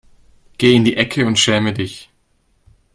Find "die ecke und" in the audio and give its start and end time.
0.83-1.37